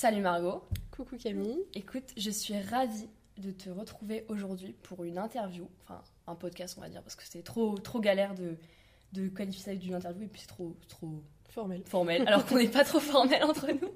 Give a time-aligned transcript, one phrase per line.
[0.00, 0.62] Salut Margot.
[0.92, 1.58] Coucou Camille.
[1.74, 6.82] Écoute, je suis ravie de te retrouver aujourd'hui pour une interview, enfin un podcast on
[6.82, 8.56] va dire, parce que c'était trop, trop galère de,
[9.12, 11.82] de qualifier ça d'une interview et puis c'est trop, trop Formel.
[11.84, 13.90] formel, alors qu'on n'est pas trop formel entre nous.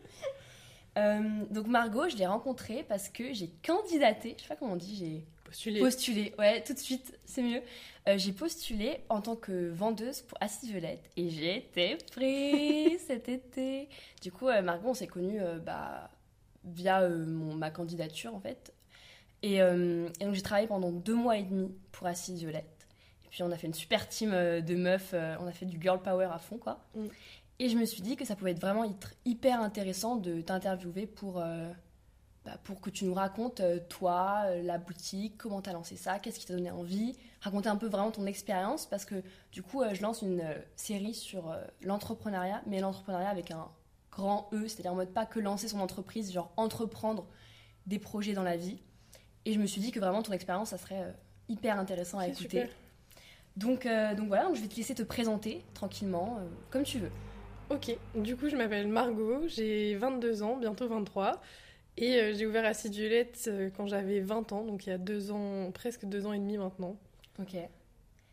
[0.99, 4.77] Euh, donc Margot, je l'ai rencontrée parce que j'ai candidaté, je sais pas comment on
[4.77, 5.81] dit, j'ai Postulé.
[5.81, 7.63] postulé, ouais, tout de suite, c'est mieux.
[8.09, 13.29] Euh, j'ai postulé en tant que vendeuse pour Assis Violette et j'ai été prise cet
[13.29, 13.89] été.
[14.21, 16.11] Du coup, euh, Margot, on s'est connus euh, bah,
[16.65, 18.73] via mon- ma candidature en fait.
[19.45, 22.87] Et, et donc j'ai travaillé pendant deux mois et demi pour Assis Violette.
[23.25, 26.01] Et puis on a fait une super team de meufs, on a fait du girl
[26.01, 26.79] power à fond quoi.
[26.95, 27.07] Mm.
[27.59, 28.85] Et je me suis dit que ça pouvait être vraiment
[29.25, 31.43] hyper- intéressant de t'interviewer pour,
[32.45, 36.19] bah, pour que tu nous racontes euh, toi, euh, la boutique, comment t'as lancé ça,
[36.19, 39.81] qu'est-ce qui t'a donné envie, raconter un peu vraiment ton expérience parce que du coup
[39.81, 40.43] euh, je lance une
[40.75, 43.69] série sur l'entrepreneuriat, mais l'entrepreneuriat avec un
[44.11, 47.27] grand E, c'est-à-dire en mode pas que lancer son entreprise, genre entreprendre
[47.87, 48.79] des projets dans la vie.
[49.45, 51.15] Et je me suis dit que vraiment ton expérience, ça serait
[51.49, 52.43] hyper intéressant à écouter.
[52.43, 52.69] super.
[53.57, 56.39] Donc, donc voilà, donc je vais te laisser te présenter tranquillement,
[56.71, 57.11] comme tu veux.
[57.71, 61.41] Ok, du coup je m'appelle Margot, j'ai 22 ans, bientôt 23.
[61.97, 64.99] Et euh, j'ai ouvert Acide Violette euh, quand j'avais 20 ans, donc il y a
[64.99, 66.97] deux ans, presque deux ans et demi maintenant.
[67.39, 67.57] Ok.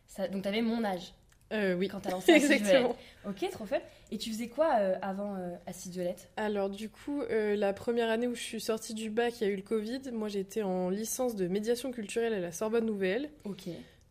[0.08, 1.14] Ça, donc t'avais mon âge
[1.52, 2.96] Euh, oui, quand t'as lancé exactement.
[3.28, 3.80] Ok, trop fun.
[4.12, 5.38] Et tu faisais quoi euh, avant
[5.68, 9.48] Acide Violette Alors du coup, la première année où je suis sortie du bac, il
[9.48, 10.02] y a eu le Covid.
[10.14, 13.30] Moi j'étais en licence de médiation culturelle à la Sorbonne Nouvelle.
[13.44, 13.70] Ok.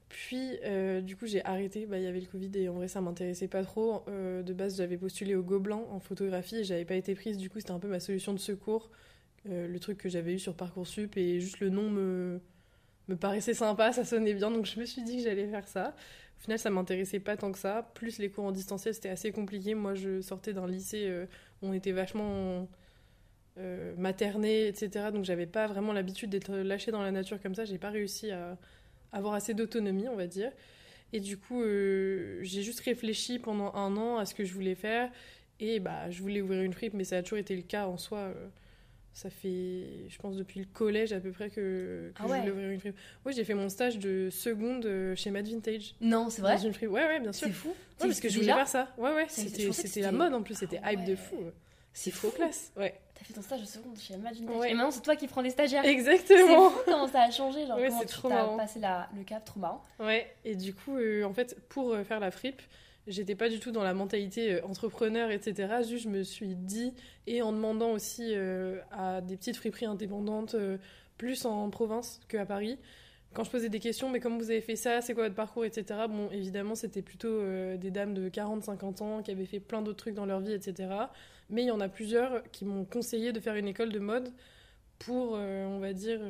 [0.08, 1.86] Puis, euh, du coup, j'ai arrêté.
[1.86, 4.02] Bah, Il y avait le Covid et en vrai, ça m'intéressait pas trop.
[4.08, 7.36] Euh, de base, j'avais postulé au Gobelin en photographie et j'avais pas été prise.
[7.36, 8.88] Du coup, c'était un peu ma solution de secours.
[9.48, 12.40] Euh, le truc que j'avais eu sur Parcoursup et juste le nom me,
[13.08, 14.50] me paraissait sympa, ça sonnait bien.
[14.50, 15.94] Donc, je me suis dit que j'allais faire ça.
[16.38, 17.90] Au final, ça m'intéressait pas tant que ça.
[17.94, 19.74] Plus les cours en distanciel, c'était assez compliqué.
[19.74, 21.26] Moi, je sortais d'un lycée euh,
[21.62, 22.68] où on était vachement
[23.58, 25.06] euh, materné, etc.
[25.12, 27.64] Donc, j'avais pas vraiment l'habitude d'être lâchée dans la nature comme ça.
[27.64, 28.56] J'ai pas réussi à
[29.12, 30.52] avoir assez d'autonomie, on va dire.
[31.12, 34.74] Et du coup, euh, j'ai juste réfléchi pendant un an à ce que je voulais
[34.74, 35.10] faire.
[35.60, 37.96] Et bah, je voulais ouvrir une fripe, mais ça a toujours été le cas en
[37.96, 38.32] soi.
[39.18, 42.50] Ça fait, je pense, depuis le collège à peu près que, que Ah je voulais
[42.52, 42.96] ouvrir une fripe.
[43.26, 45.96] Oui, j'ai fait mon stage de seconde euh, chez Mad Vintage.
[46.00, 46.90] Non, c'est vrai Dans une fripe.
[46.90, 47.48] Ouais, ouais, bien sûr.
[47.48, 47.68] C'est fou.
[47.70, 47.74] Ouais,
[48.06, 48.88] parce que je voulais faire ça.
[48.96, 51.36] Ouais, ouais, C'est- c'était la mode en plus, c'était Ah hype de fou.
[51.92, 52.36] C'est trop fou.
[52.36, 52.70] classe.
[52.76, 52.94] Ouais.
[53.14, 54.70] T'as fait ton stage de seconde chez Imagine Ouais.
[54.70, 55.82] Et maintenant, c'est toi qui prends les stagiaires.
[55.82, 56.70] C'est Exactement.
[56.70, 57.66] fou comment ça a changé.
[57.66, 58.56] Genre, Ouais, comment c'est tu trop t'as marrant.
[58.56, 59.82] passé la, le cap, trop marrant.
[59.98, 62.62] Ouais, et du coup, euh, en fait, pour euh, faire la fripe,
[63.08, 65.82] j'étais pas du tout dans la mentalité euh, entrepreneur, etc.
[65.88, 66.92] Juste, je me suis dit,
[67.26, 70.78] et en demandant aussi euh, à des petites friperies indépendantes, euh,
[71.16, 72.78] plus en province qu'à Paris,
[73.34, 75.64] quand je posais des questions, mais comment vous avez fait ça, c'est quoi votre parcours,
[75.64, 76.00] etc.
[76.08, 77.42] Bon, évidemment, c'était plutôt
[77.76, 80.88] des dames de 40-50 ans qui avaient fait plein d'autres trucs dans leur vie, etc.
[81.50, 84.32] Mais il y en a plusieurs qui m'ont conseillé de faire une école de mode
[84.98, 86.20] pour, on va dire,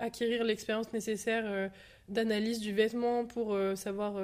[0.00, 1.70] acquérir l'expérience nécessaire
[2.08, 4.16] d'analyse du vêtement pour savoir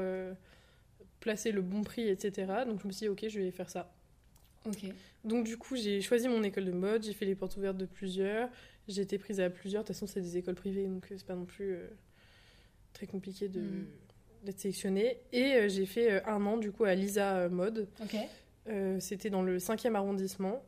[1.20, 2.53] placer le bon prix, etc.
[2.66, 3.92] Donc je me suis dit, ok, je vais faire ça.
[4.66, 4.84] Ok.
[5.25, 7.86] Donc du coup, j'ai choisi mon école de mode, j'ai fait les portes ouvertes de
[7.86, 8.48] plusieurs,
[8.88, 9.82] j'ai été prise à plusieurs.
[9.82, 11.86] De toute façon, c'est des écoles privées, donc euh, c'est pas non plus euh,
[12.92, 13.86] très compliqué de Mm.
[14.44, 15.19] d'être sélectionnée.
[15.32, 17.88] Et euh, j'ai fait euh, un an du coup à Lisa Mode.
[19.00, 20.62] C'était dans le 5e arrondissement.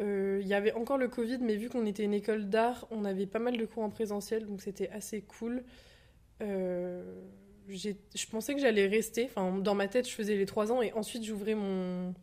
[0.00, 3.26] Il y avait encore le Covid, mais vu qu'on était une école d'art, on avait
[3.26, 5.62] pas mal de cours en présentiel, donc c'était assez cool.
[7.68, 9.24] Je pensais que j'allais rester.
[9.24, 12.14] Enfin, dans ma tête, je faisais les trois ans et ensuite j'ouvrais mon,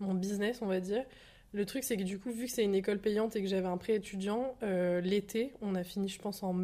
[0.00, 1.04] mon business, on va dire.
[1.52, 3.66] Le truc, c'est que du coup, vu que c'est une école payante et que j'avais
[3.66, 6.54] un prêt étudiant, euh, l'été, on a fini, je pense, en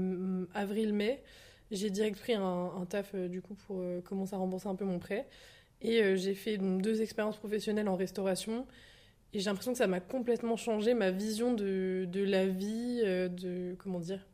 [0.54, 1.22] avril-mai,
[1.70, 4.74] j'ai direct pris un, un taf euh, du coup pour euh, commencer à rembourser un
[4.74, 5.26] peu mon prêt.
[5.82, 8.66] Et j'ai fait deux expériences professionnelles en restauration.
[9.32, 13.76] Et j'ai l'impression que ça m'a complètement changé ma vision de, de la vie, de.
[13.78, 14.27] Comment dire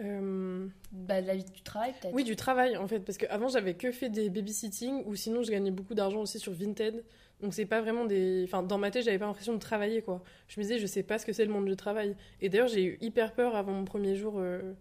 [0.00, 2.14] Euh, Bah, de la vie du travail, peut-être.
[2.14, 3.00] Oui, du travail en fait.
[3.00, 6.52] Parce qu'avant, j'avais que fait des babysitting ou sinon, je gagnais beaucoup d'argent aussi sur
[6.52, 7.04] Vinted.
[7.40, 8.42] Donc, c'est pas vraiment des.
[8.44, 10.22] Enfin, dans ma tête, j'avais pas l'impression de travailler quoi.
[10.48, 12.16] Je me disais, je sais pas ce que c'est le monde du travail.
[12.40, 14.72] Et d'ailleurs, j'ai eu hyper peur avant mon premier jour euh,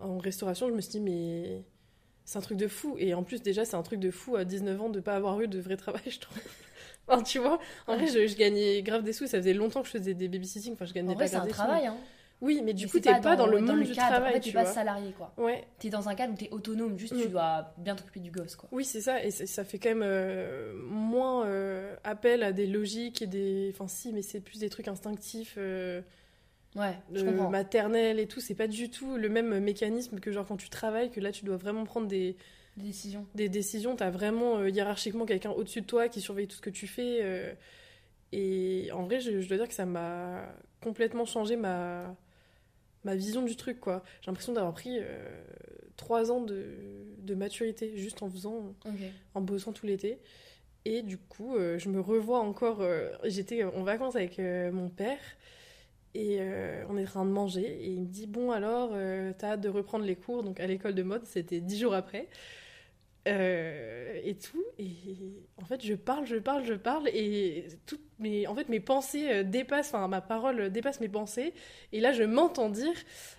[0.00, 0.68] en restauration.
[0.68, 1.64] Je me suis dit, mais.
[2.24, 2.94] C'est un truc de fou.
[2.98, 5.40] Et en plus, déjà, c'est un truc de fou à 19 ans de pas avoir
[5.40, 6.38] eu de vrai travail, je trouve.
[7.08, 7.58] Enfin, tu vois,
[7.88, 9.26] en vrai, je, je gagnais grave des sous.
[9.26, 10.74] Ça faisait longtemps que je faisais des babysitting.
[10.74, 11.48] Enfin, je gagnais En pas vrai, c'est un sous.
[11.50, 11.86] travail.
[11.86, 11.96] Hein.
[12.42, 14.08] Oui, mais du Mais coup, t'es pas, dans, le monde du cadre.
[14.08, 14.30] travail.
[14.30, 14.72] En fait, t'es tu pas vois.
[14.72, 15.34] salarié, quoi.
[15.36, 15.62] Ouais.
[15.78, 17.20] T'es dans un cadre où t'es autonome, juste Mm.
[17.22, 18.68] tu dois bien t'occuper du gosse, quoi.
[18.72, 23.20] Oui, c'est ça, et ça fait quand même euh, moins euh, appel à des logiques
[23.20, 23.70] et des.
[23.74, 26.00] Enfin, si, mais c'est plus des trucs instinctifs, euh,
[26.76, 27.50] Ouais, je comprends.
[27.50, 28.40] maternels et tout.
[28.40, 31.44] C'est pas du tout le même mécanisme que genre quand tu travailles, que là tu
[31.44, 32.36] dois vraiment prendre des,
[32.78, 33.26] Des décisions.
[33.34, 33.96] des décisions.
[33.96, 37.56] T'as vraiment hiérarchiquement quelqu'un au-dessus de toi qui surveille tout ce que tu fais.
[38.32, 40.44] Et en vrai, je, je dois dire que ça m'a
[40.80, 42.14] complètement changé ma,
[43.04, 44.02] ma vision du truc, quoi.
[44.20, 45.18] J'ai l'impression d'avoir pris euh,
[45.96, 46.64] trois ans de,
[47.18, 48.74] de maturité juste en faisant,
[49.34, 50.18] en bossant tout l'été.
[50.84, 52.80] Et du coup, euh, je me revois encore.
[52.80, 55.18] euh, J'étais en vacances avec mon père
[56.14, 56.40] et
[56.88, 57.66] on est en train de manger.
[57.84, 58.90] Et il me dit Bon, alors,
[59.38, 62.28] t'as hâte de reprendre les cours Donc, à l'école de mode, c'était dix jours après.
[63.30, 64.62] Euh, et tout.
[64.78, 64.86] Et
[65.56, 67.08] en fait, je parle, je parle, je parle.
[67.08, 71.54] Et toutes mes, en fait, mes pensées euh, dépassent, enfin, ma parole dépasse mes pensées.
[71.92, 72.92] Et là, je m'entends dire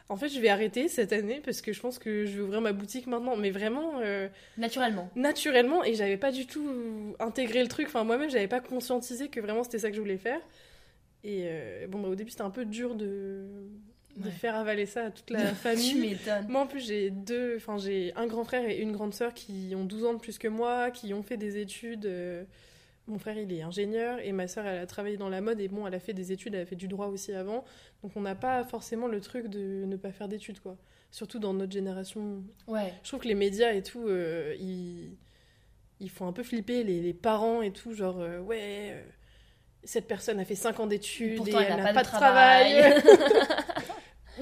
[0.10, 2.62] En fait, je vais arrêter cette année parce que je pense que je vais ouvrir
[2.62, 3.36] ma boutique maintenant.
[3.36, 4.00] Mais vraiment.
[4.00, 4.28] euh,
[4.58, 5.10] Naturellement.
[5.16, 7.88] naturellement et j'avais pas du tout intégré le truc.
[7.88, 10.40] Enfin, moi-même, j'avais pas conscientisé que vraiment c'était ça que je voulais faire.
[11.24, 13.46] Et euh, bon, bah, au début, c'était un peu dur de,
[14.18, 14.32] de Ouais.
[14.32, 15.96] faire avaler ça à toute la tu famille.
[16.00, 16.48] m'étonnes.
[16.50, 19.74] Moi, en plus, j'ai deux, enfin, j'ai un grand frère et une grande sœur qui
[19.76, 22.06] ont 12 ans de plus que moi, qui ont fait des études.
[22.06, 22.44] euh,
[23.08, 25.68] Mon frère, il est ingénieur et ma sœur, elle a travaillé dans la mode et
[25.68, 27.66] bon, elle a fait des études, elle a fait du droit aussi avant.
[28.04, 30.78] Donc, on n'a pas forcément le truc de ne pas faire d'études, quoi.
[31.10, 32.94] Surtout dans notre génération Ouais.
[33.04, 35.18] je trouve que les médias et tout, euh, ils,
[36.00, 39.04] ils font un peu flipper les, les parents et tout, genre, euh, ouais,
[39.84, 42.08] cette personne a fait 5 ans d'études et Pourtant, elle elle n'a pas, pas de
[42.08, 43.04] travail.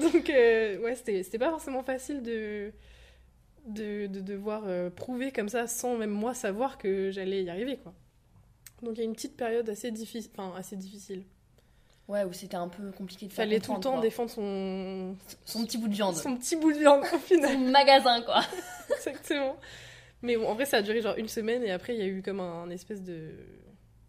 [0.00, 2.72] Donc, euh, ouais, c'était c'était pas forcément facile de,
[3.66, 7.76] de, de devoir euh, prouver comme ça, sans même moi savoir que j'allais y arriver,
[7.78, 7.94] quoi.
[8.82, 11.24] Donc, il y a une petite période assez, difficile enfin, assez difficile.
[12.08, 14.00] Ouais, où c'était un peu compliqué de faire fallait tout le temps quoi.
[14.00, 15.14] défendre son,
[15.44, 16.16] Son petit bout de viande.
[16.16, 17.52] son petit bout de viande au final.
[17.52, 18.40] Son magasin, quoi.
[18.96, 19.56] Exactement.
[20.22, 22.06] Mais bon, en vrai, ça a duré genre une semaine et après, il y a
[22.06, 23.30] eu comme un, espèce de.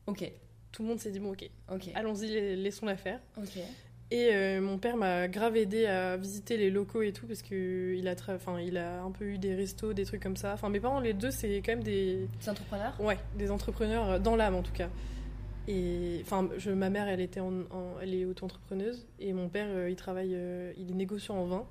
[0.08, 0.32] Ok.
[0.72, 3.20] Tout le monde s'est dit, bon, ok, allons-y, laissons-la faire.
[3.38, 3.58] Ok.
[4.14, 7.94] Et euh, mon père m'a grave aidé à visiter les locaux et tout parce que
[7.98, 10.54] il a, enfin, il a un peu eu des restos, des trucs comme ça.
[10.54, 12.28] Enfin, mes parents, les deux, c'est quand même des.
[12.42, 12.94] Des entrepreneurs?
[13.00, 14.90] Ouais, des entrepreneurs dans l'âme en tout cas.
[15.68, 19.68] Et enfin, je, ma mère, elle était en, en- elle est auto-entrepreneuse et mon père,
[19.70, 21.66] euh, il travaille, euh, il est négociant en vin.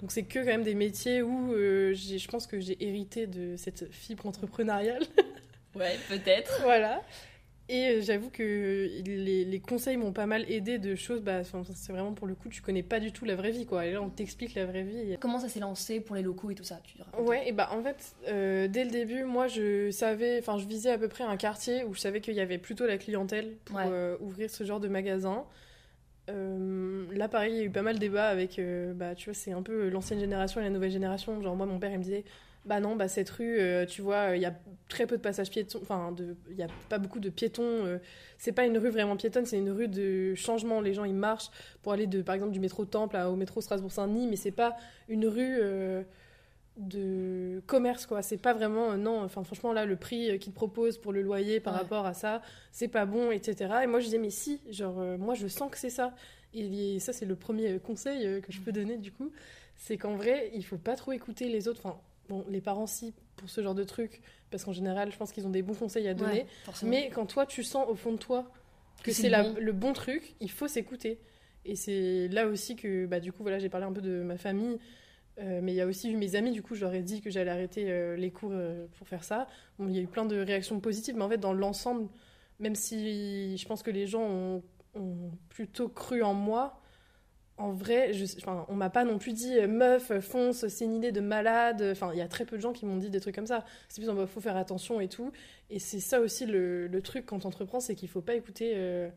[0.00, 3.90] Donc c'est que quand même des métiers où je pense que j'ai hérité de cette
[3.92, 5.02] fibre entrepreneuriale.
[5.74, 6.58] Ouais, peut-être.
[6.62, 7.02] voilà.
[7.70, 11.22] Et euh, j'avoue que les, les conseils m'ont pas mal aidé de choses.
[11.22, 13.86] Bah, c'est vraiment pour le coup, tu connais pas du tout la vraie vie, quoi.
[13.86, 15.16] Et là, on t'explique la vraie vie.
[15.18, 17.82] Comment ça s'est lancé pour les locaux et tout ça tu Ouais, et bah en
[17.82, 21.36] fait, euh, dès le début, moi je savais, enfin je visais à peu près un
[21.38, 23.84] quartier où je savais qu'il y avait plutôt la clientèle pour Ouais.
[23.86, 25.44] euh, ouvrir ce genre de magasin.
[26.30, 28.60] Euh, là, pareil, il y a eu pas mal de débats avec,
[28.94, 31.40] bah tu vois, c'est un peu l'ancienne génération et la nouvelle génération.
[31.42, 32.24] Genre, moi, mon père, il me disait,
[32.66, 34.54] bah non, bah cette rue, euh, tu vois, il y a
[34.88, 36.14] très peu de passages piétons, enfin,
[36.50, 37.62] il y a pas beaucoup de piétons.
[37.62, 37.98] euh,
[38.38, 40.80] c'est pas une rue vraiment piétonne, c'est une rue de changement.
[40.80, 41.50] Les gens, ils marchent
[41.82, 44.76] pour aller de, par exemple, du métro Temple à- au métro Strasbourg-Saint-Denis, mais c'est pas
[45.08, 45.56] une rue.
[45.60, 46.02] euh,
[46.76, 50.52] de commerce quoi c'est pas vraiment euh, non enfin franchement là le prix euh, qu'ils
[50.52, 51.78] proposent pour le loyer par Ouais.
[51.78, 55.16] rapport à ça c'est pas bon etc et moi je disais mais si genre euh,
[55.16, 56.12] moi je sens que c'est ça
[56.52, 59.30] et ça c'est le premier conseil euh, que je peux donner du coup
[59.76, 61.96] c'est qu'en vrai il faut pas trop écouter les autres enfin
[62.28, 65.46] bon les parents si pour ce genre de truc parce qu'en général je pense qu'ils
[65.46, 66.46] ont des bons conseils à donner Ouais,
[66.84, 68.50] mais quand toi tu sens au fond de toi
[69.02, 69.54] que Que c'est bon.
[69.60, 71.20] le bon truc, il faut s'écouter.
[71.66, 74.36] Et c'est là aussi que, bah, du coup, voilà, j'ai parlé un peu de ma
[74.36, 74.78] famille,
[75.40, 77.20] euh, mais il y a aussi eu mes amis, du coup, je leur ai dit
[77.22, 79.46] que j'allais arrêter euh, les cours euh, pour faire ça.
[79.78, 82.08] Bon, il y a eu plein de réactions positives, mais en fait, dans l'ensemble,
[82.60, 84.62] même si je pense que les gens ont,
[84.94, 86.80] ont plutôt cru en moi,
[87.56, 90.84] en vrai, je, enfin, on m'a pas non plus dit euh, meuf, euh, fonce, c'est
[90.84, 91.82] une idée de malade.
[91.92, 93.64] Enfin, il y a très peu de gens qui m'ont dit des trucs comme ça.
[93.88, 95.30] C'est plus en mode faut faire attention et tout.
[95.70, 99.08] Et c'est ça aussi le, le truc quand t'entreprends, c'est qu'il faut pas écouter euh,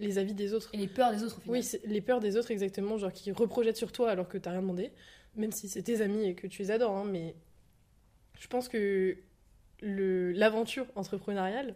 [0.00, 0.70] les avis des autres.
[0.72, 1.60] Et les peurs des autres au final.
[1.60, 4.62] Oui, les peurs des autres exactement, genre qui reprojettent sur toi alors que t'as rien
[4.62, 4.90] demandé,
[5.36, 6.96] même si c'est tes amis et que tu les adores.
[6.96, 7.36] hein, mais
[8.38, 9.16] je pense que
[9.80, 11.74] l'aventure entrepreneuriale,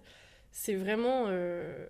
[0.51, 1.87] c'est vraiment euh,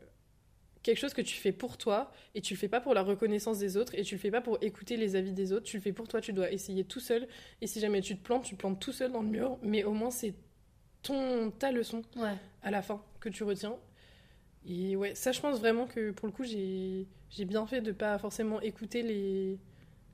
[0.83, 3.59] quelque chose que tu fais pour toi et tu le fais pas pour la reconnaissance
[3.59, 5.65] des autres et tu le fais pas pour écouter les avis des autres.
[5.67, 7.29] Tu le fais pour toi, tu dois essayer tout seul.
[7.61, 9.85] Et si jamais tu te plantes, tu te plantes tout seul dans le mur, mais
[9.85, 10.35] au moins c'est
[11.03, 12.35] ton ta leçon Ouais.
[12.63, 13.77] à la fin que tu retiens.
[14.67, 17.93] Et ouais, ça, je pense vraiment que pour le coup, j'ai j'ai bien fait de
[17.93, 19.59] pas forcément écouter les,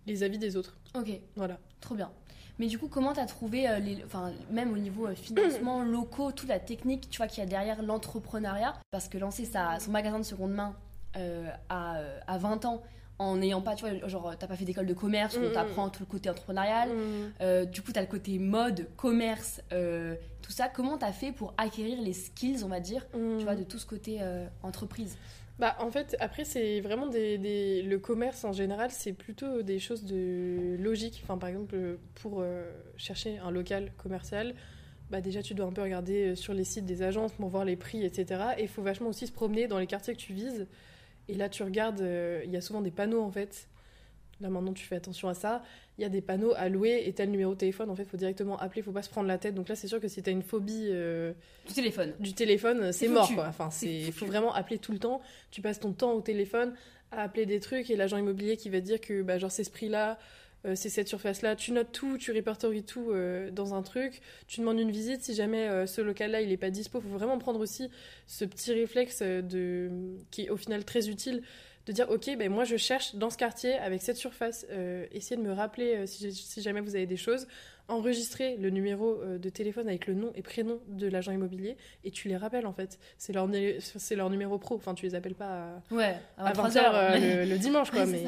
[0.07, 0.77] les avis des autres.
[0.95, 1.59] Ok, Voilà.
[1.81, 2.13] trop bien.
[2.59, 6.33] Mais du coup, comment t'as trouvé, euh, les, enfin, même au niveau euh, financement, locaux,
[6.33, 8.75] toute la technique, tu vois, qu'il y a derrière l'entrepreneuriat?
[8.91, 10.75] Parce que lancer sa, son magasin de seconde main
[11.17, 12.83] euh, à, euh, à 20 ans,
[13.19, 15.89] en n'ayant pas, tu vois, genre, t'as pas fait d'école de commerce où on t'apprend
[15.89, 16.91] tout le côté entrepreneurial,
[17.41, 20.69] euh, du coup, t'as le côté mode, commerce, tout ça.
[20.69, 23.87] Comment t'as fait pour acquérir les skills, on va dire, tu vois, de tout ce
[23.87, 24.21] côté
[24.63, 25.17] entreprise?
[25.59, 29.79] Bah, en fait, après, c'est vraiment des, des- Le commerce, en général, c'est plutôt des
[29.79, 31.21] choses de logique.
[31.25, 34.55] Enfin, par exemple, pour euh, chercher un local commercial,
[35.11, 37.77] bah déjà tu dois un peu regarder sur les sites des agences pour voir les
[37.77, 38.59] prix, etc.
[38.59, 40.67] Et il faut vachement aussi se promener dans les quartiers que tu vises.
[41.29, 42.01] Et là, tu regardes,
[42.45, 43.69] il y a souvent des panneaux en fait.
[44.41, 45.63] Là maintenant, tu fais attention à ça.
[45.99, 47.89] Il y a des panneaux à louer et tel numéro de téléphone.
[47.89, 49.55] En fait, il faut directement appeler, il faut pas se prendre la tête.
[49.55, 50.91] Donc là, c'est sûr que si tu as une phobie
[51.67, 53.47] du téléphone, du téléphone, c'est mort quoi.
[53.49, 55.23] Enfin, c'est, faut vraiment appeler tout le temps.
[55.51, 56.75] Tu passes ton temps au téléphone
[57.13, 59.65] à appeler des trucs et l'agent immobilier qui va te dire que bah, genre c'est
[59.65, 60.19] ce prix-là,
[60.65, 61.57] euh, c'est cette surface-là.
[61.57, 64.21] Tu notes tout, tu répertories tout euh, dans un truc.
[64.49, 66.99] Tu demandes une visite si jamais euh, ce local-là il est pas dispo.
[66.99, 67.89] Il faut vraiment prendre aussi
[68.27, 69.91] ce petit réflexe de
[70.31, 71.43] qui est au final très utile
[71.87, 74.67] de dire ok ben moi je cherche dans ce quartier avec cette surface.
[75.13, 77.47] essayez de me rappeler si, si, jamais vous avez des choses.
[77.89, 82.27] Enregistrer le numéro de téléphone avec le nom et prénom de l'agent immobilier et tu
[82.27, 82.99] les rappelles en fait.
[83.17, 84.75] C'est leur, c'est leur numéro pro.
[84.75, 88.05] Enfin, tu les appelles pas à, ouais, à 20h le, dimanche, quoi.
[88.05, 88.25] mais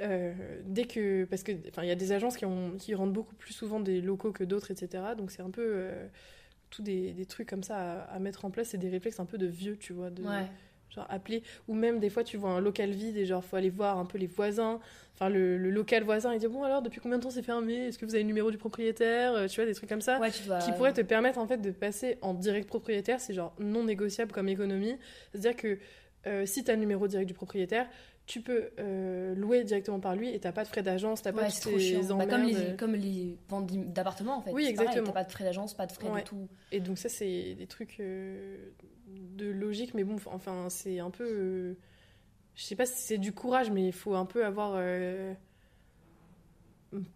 [0.00, 0.32] euh,
[0.64, 3.34] dès que parce que enfin il y a des agences qui ont qui rendent beaucoup
[3.34, 6.06] plus souvent des locaux que d'autres etc donc c'est un peu euh,
[6.70, 9.36] tout des, des, trucs comme ça à, mettre en place c'est des réflexes un peu
[9.36, 10.22] de vieux tu vois de
[10.94, 13.70] genre appeler ou même des fois tu vois un local vide et genre faut aller
[13.70, 14.80] voir un peu les voisins
[15.14, 17.88] enfin le, local voisin et dire bon alors depuis combien de temps c'est fermé?
[17.88, 19.32] Est-ce que vous avez le numéro du propriétaire?
[19.34, 22.18] Euh, tu vois des trucs comme ça qui pourraient te permettre en fait de passer
[22.22, 24.96] en direct propriétaire c'est genre non négociable comme économie.
[25.32, 25.78] C'est à dire que
[26.44, 27.88] si tu as le numéro direct du propriétaire
[28.30, 31.46] tu peux euh, louer directement par lui et t'as pas de frais d'agence, t'as pas
[31.46, 34.52] de ces bah, comme, les, comme les ventes d'appartements en fait.
[34.52, 35.04] Oui, exactement.
[35.04, 36.48] T'as pas de frais d'agence, pas de frais de tout.
[36.70, 38.70] Et donc ça c'est des trucs euh,
[39.08, 41.74] de logique, mais bon, enfin c'est un peu, euh,
[42.54, 44.80] je sais pas si c'est du courage, mais il faut un peu avoir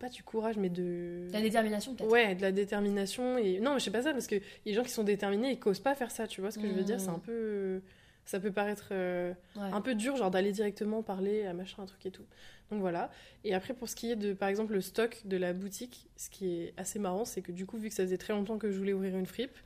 [0.01, 1.29] pas du courage, mais de.
[1.33, 2.11] La détermination, peut-être.
[2.11, 3.39] Ouais, de la détermination.
[3.39, 3.61] Et...
[3.61, 5.81] Non, mais je sais pas ça, parce que les gens qui sont déterminés, ils causent
[5.81, 7.21] pas faire ça, tu vois ce que je veux dire C'est un mmh.
[7.21, 7.83] peu
[8.25, 12.05] ça peut paraître euh, un peu dur, genre d'aller directement parler à machin, un truc
[12.07, 12.25] et tout.
[12.71, 13.11] Donc voilà.
[13.45, 16.31] Et après, pour ce qui est de, par exemple, le stock de la boutique, ce
[16.31, 18.71] qui est assez marrant, c'est que du coup, vu que ça faisait très longtemps que
[18.71, 19.57] je voulais ouvrir une fripe,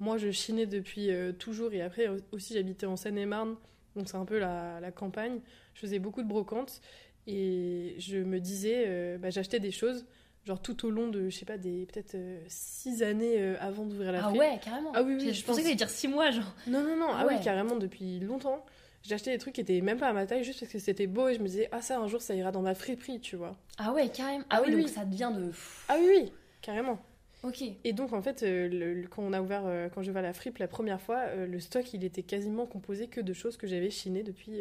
[0.00, 1.72] moi, je chinais depuis euh, toujours.
[1.72, 3.56] Et après, aussi, j'habitais en Seine-et-Marne,
[3.94, 5.40] donc c'est un peu la, la, campagne.
[5.74, 6.80] Je faisais beaucoup de brocantes.
[7.26, 10.06] Et je me disais, euh, bah, j'achetais des choses
[10.46, 13.84] genre tout au long de, je sais pas, des peut-être euh, six années euh, avant
[13.84, 14.92] d'ouvrir la Ah ouais, carrément.
[14.94, 15.34] Ah oui, oui.
[15.34, 16.54] Je, pensais que dire six mois, genre.
[16.68, 17.08] Non, non, non.
[17.10, 18.64] Ah, oui, carrément, depuis longtemps.
[19.02, 21.06] J'ai acheté des trucs qui étaient même pas à ma taille, juste parce que c'était
[21.06, 23.36] beau et je me disais, ah ça, un jour, ça ira dans ma friperie, tu
[23.36, 23.56] vois.
[23.78, 24.44] Ah ouais, carrément.
[24.50, 25.50] Ah, oui, donc ça devient de.
[25.88, 26.98] Ah oui, oui, carrément.
[27.42, 27.62] Ok.
[27.84, 30.58] Et donc, en fait, euh, le, quand on a ouvert, quand j'ai ouvert la fripe
[30.58, 34.22] la première fois, le stock, il était quasiment composé que de choses que j'avais chinées
[34.22, 34.60] depuis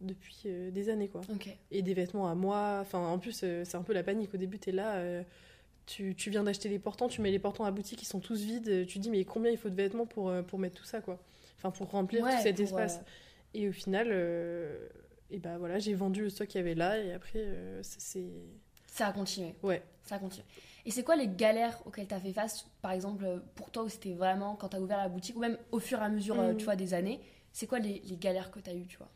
[0.00, 1.22] depuis euh, des années quoi.
[1.70, 4.36] Et des vêtements à moi, enfin en plus euh, c'est un peu la panique au
[4.36, 5.22] début tu es là euh,
[5.86, 8.42] tu, tu, viens d'acheter les portants, tu mets les portants à boutique, ils sont tous
[8.42, 11.18] vides, tu dis mais combien il faut de vêtements pour, pour mettre tout ça quoi.
[11.58, 13.00] Enfin pour remplir tout cet espace.
[13.54, 14.12] Et au final
[15.30, 17.46] et bah voilà, j'ai vendu le stock qu'il y avait là et après
[17.82, 18.26] c'est
[18.86, 19.54] ça a continué.
[19.62, 19.82] Ouais.
[20.04, 20.46] Ça a continué.
[20.86, 23.88] Et c'est quoi les galères auxquelles tu as fait face par exemple pour toi où
[23.88, 26.36] c'était vraiment quand tu as ouvert la boutique ou même au fur et à mesure
[26.36, 26.56] mm.
[26.56, 27.20] tu vois des années,
[27.52, 29.10] c'est quoi les, les galères que tu as eu, tu vois?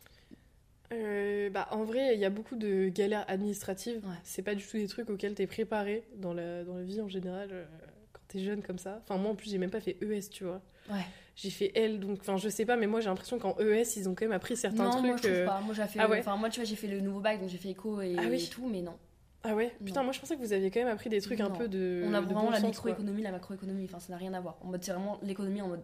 [0.92, 4.02] Euh, bah, en vrai, il y a beaucoup de galères administratives.
[4.24, 7.00] C'est pas du tout des trucs auxquels tu es préparé dans la, dans la vie
[7.00, 7.64] en général euh,
[8.12, 9.00] quand tu es jeune comme ça.
[9.04, 10.60] Enfin, moi en plus, j'ai même pas fait ES, tu vois.
[10.90, 11.04] Ouais.
[11.36, 14.08] J'ai fait L, donc enfin, je sais pas, mais moi j'ai l'impression qu'en ES, ils
[14.08, 15.04] ont quand même appris certains non, trucs.
[15.04, 15.60] Moi, je trouve euh, pas.
[15.60, 16.18] Moi, j'ai fait, ah ouais.
[16.18, 18.24] enfin, moi, tu vois, j'ai fait le nouveau bac, donc j'ai fait éco et, ah
[18.50, 18.96] tout, mais non.
[19.42, 21.48] Ah ouais Putain, moi je pensais que vous aviez quand même appris des trucs un
[21.48, 22.04] peu de.
[22.06, 24.58] On a vraiment la microéconomie, la macroéconomie, enfin ça n'a rien à voir.
[24.60, 25.82] En mode, c'est vraiment l'économie en mode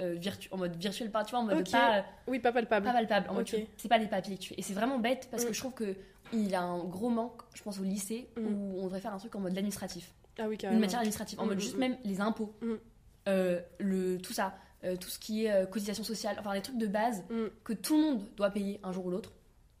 [0.00, 0.18] euh,
[0.50, 1.98] en mode virtuel, pas, tu vois, en mode pas.
[1.98, 2.86] Euh, oui, pas palpable.
[2.86, 3.28] Pas palpable.
[3.76, 5.54] c'est pas les papiers que tu Et c'est vraiment bête parce que mm.
[5.54, 5.96] je trouve que
[6.32, 8.46] il a un gros manque, je pense, au lycée mm.
[8.46, 10.12] où on devrait faire un truc en mode administratif.
[10.38, 10.78] Ah oui, carrément.
[10.78, 12.54] Une matière administrative, en mode mm, juste même les impôts,
[13.28, 14.54] euh, le, tout ça,
[14.98, 17.24] tout ce qui est cotisation sociale, enfin les trucs de base
[17.64, 19.32] que tout le monde doit payer un jour ou l'autre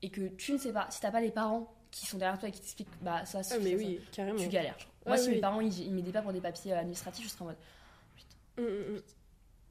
[0.02, 2.48] et que tu ne sais pas, si t'as pas les parents qui sont derrière toi
[2.48, 4.38] et qui t'expliquent, bah ça, ah, mais oui, carrément.
[4.38, 4.76] tu galères.
[5.06, 7.46] Moi, si mes parents ils, ils m'aidaient pas pour des papiers administratifs, je serais en
[7.46, 7.56] mode.
[8.14, 8.70] Putain.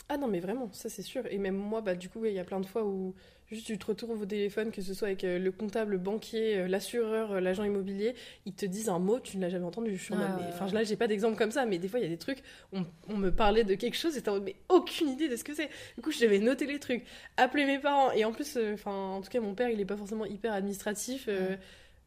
[0.09, 1.23] Ah non, mais vraiment, ça c'est sûr.
[1.29, 3.13] Et même moi, bah, du coup, il y a plein de fois où
[3.51, 6.57] juste tu te retrouves au téléphone, que ce soit avec euh, le comptable, le banquier,
[6.57, 9.95] euh, l'assureur, euh, l'agent immobilier, ils te disent un mot, tu ne l'as jamais entendu.
[9.95, 12.09] Je suis enfin, là, j'ai pas d'exemple comme ça, mais des fois, il y a
[12.09, 12.39] des trucs,
[12.73, 15.69] on, me parlait de quelque chose et t'as mais aucune idée de ce que c'est.
[15.95, 17.03] Du coup, je devais noter les trucs,
[17.37, 18.11] appeler mes parents.
[18.11, 21.29] Et en plus, enfin, en tout cas, mon père, il est pas forcément hyper administratif.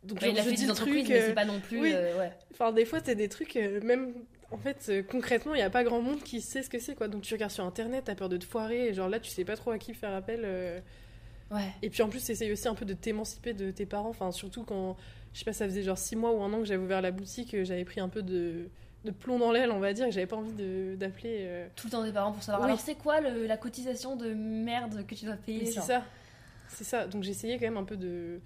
[0.04, 1.80] Donc, il a fait des entreprises, mais c'est pas non plus.
[1.80, 2.32] ouais.
[2.52, 4.14] Enfin, des fois, c'est des trucs, même
[4.52, 6.94] en fait, euh, concrètement, il n'y a pas grand monde qui sait ce que c'est,
[6.94, 7.08] quoi.
[7.08, 9.44] Donc tu regardes sur Internet, t'as peur de te foirer, et genre là, tu sais
[9.44, 10.42] pas trop à qui faire appel.
[10.44, 10.80] Euh.
[11.50, 11.70] Ouais.
[11.82, 14.62] Et puis en plus, t'essayes aussi un peu de t'émanciper de tes parents, enfin, surtout
[14.62, 14.96] quand,
[15.32, 17.10] je sais pas, ça faisait genre 6 mois ou un an que j'avais ouvert la
[17.10, 18.68] boutique, euh, j'avais pris un peu de,
[19.04, 20.52] de plomb dans l'aile, on va dire, et j'avais pas envie
[20.96, 21.66] d'appeler.
[21.76, 22.64] Tout le temps des parents pour savoir.
[22.64, 26.04] Alors, c'est quoi la cotisation de merde que tu dois payer C'est ça.
[26.68, 27.06] C'est ça.
[27.06, 28.40] Donc j'essayais quand même un peu de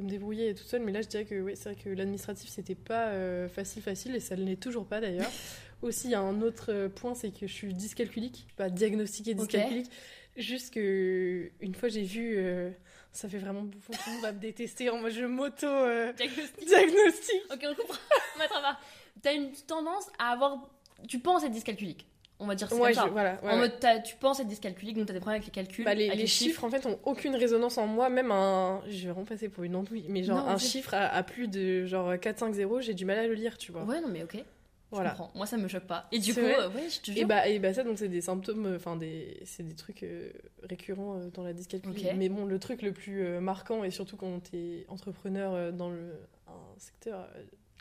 [0.00, 0.82] de me débrouiller toute seule.
[0.82, 4.16] Mais là, je dirais que oui, c'est vrai que l'administratif, c'était pas euh, facile, facile,
[4.16, 5.30] et ça ne l'est toujours pas d'ailleurs.
[5.82, 9.34] aussi, il y a un autre euh, point, c'est que je suis dyscalculique, pas diagnostiquée
[9.34, 9.90] dyscalculique.
[10.36, 12.70] Juste que une fois j'ai vu, euh,
[13.12, 16.12] ça fait vraiment bouffon, tout le monde va me détester en moi je m'auto euh,
[16.12, 16.66] Diagnostic.
[16.66, 17.42] diagnostic.
[17.52, 17.98] Ok, on comprend.
[19.22, 20.70] T'as une tendance à avoir.
[21.08, 22.06] Tu penses être dyscalculique.
[22.42, 23.04] On va dire c'est Ouais, comme ça.
[23.06, 23.38] je- voilà.
[23.42, 23.72] ouais, en mode,
[24.04, 25.84] tu penses être dyscalculique, donc t'as des problèmes avec les calculs.
[25.84, 28.08] Bah, les, avec les chiffres, en fait, ont aucune résonance en moi.
[28.08, 28.80] Même un.
[28.88, 31.48] Je vais vraiment passer pour une andouille, mais genre Non, un chiffre à, à plus
[31.48, 33.84] de genre 4-5-0, j'ai du mal à le lire, tu vois.
[33.84, 34.42] Ouais, non, mais ok.
[34.90, 35.10] voilà.
[35.10, 35.32] Je comprends.
[35.36, 36.08] Moi, ça me choque pas.
[36.12, 37.28] Et du coup, euh, ouais, je te Et jure.
[37.28, 40.30] bah, et bah ça, donc, c'est des symptômes, euh, enfin, des, c'est des trucs euh,
[40.62, 42.06] récurrents euh, dans la dyscalculie.
[42.16, 46.14] Mais bon, le truc le plus marquant, et surtout quand t'es entrepreneur dans le,
[46.48, 47.28] un secteur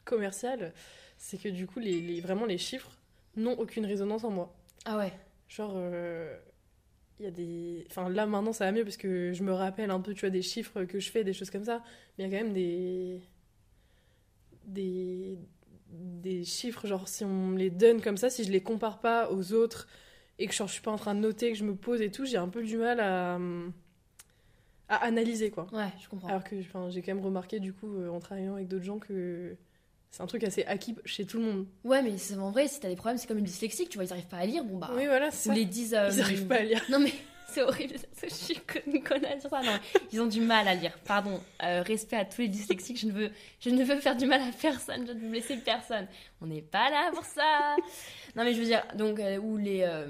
[0.06, 0.74] commercial,
[1.18, 2.92] c'est que du coup, les, les- vraiment, les chiffres
[3.40, 4.56] n'ont aucune résonance en moi.
[4.86, 5.12] Ah ouais.
[5.48, 6.38] Genre, euh,
[7.20, 7.86] il y a des.
[7.90, 10.30] Enfin, là maintenant ça va mieux parce que je me rappelle un peu, tu vois,
[10.30, 11.84] des chiffres que je fais, des choses comme ça.
[12.18, 13.22] Mais il y a quand même des.
[14.66, 15.38] Des.
[15.92, 19.32] Des chiffres, genre, si on me les donne comme ça, si je les compare pas
[19.32, 19.88] aux autres
[20.38, 22.12] et que genre, je suis pas en train de noter, que je me pose et
[22.12, 23.40] tout, j'ai un peu du mal à.
[24.88, 25.68] à analyser, quoi.
[25.74, 26.28] Ouais, je comprends.
[26.30, 29.58] Alors que j'ai quand même remarqué, du coup, euh, en travaillant avec d'autres gens, que
[30.12, 31.66] c'est un truc assez acquis chez tout le monde.
[31.84, 34.06] Ouais, mais c'est en vrai, si t'as des problèmes, c'est comme une dyslexique, tu vois,
[34.06, 34.90] ils arrivent pas à lire, bon bah.
[34.96, 35.94] oui, voilà, c'est Ou les disent.
[35.94, 36.82] euh, Ils arrivent pas à lire.
[36.90, 37.12] Non mais
[37.48, 39.62] c'est horrible, je suis une connasse sur ça.
[39.62, 39.78] Non,
[40.12, 40.98] ils ont du mal à lire.
[41.06, 43.00] Pardon, euh, respect à tous les dyslexiques.
[43.00, 45.06] Je ne veux, je ne veux faire du mal à personne.
[45.08, 46.08] Je ne veux blesser personne.
[46.42, 47.76] On n'est pas là pour ça.
[48.36, 50.06] Non mais je veux dire, donc euh, ou les, euh,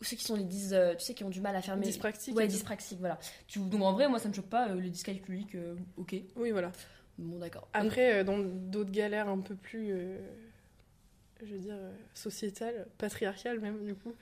[0.00, 1.84] ou ceux qui sont les dys, euh, tu sais, qui ont du mal à fermer.
[1.86, 2.34] Dyspraxique.
[2.36, 2.52] Ouais, et tout.
[2.54, 3.18] dyspraxique, voilà.
[3.46, 4.68] Tu, donc en vrai, moi ça me choque pas.
[4.74, 5.56] les dyscalculiques,
[5.96, 6.14] ok.
[6.36, 6.72] Oui, voilà.
[7.18, 7.68] Bon d'accord.
[7.72, 10.18] Après, euh, dans d'autres galères un peu plus, euh,
[11.42, 14.14] je veux dire, euh, sociétales, patriarcales même, du coup,